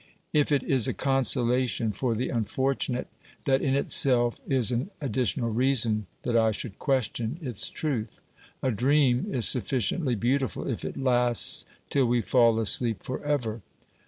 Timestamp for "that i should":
6.23-6.79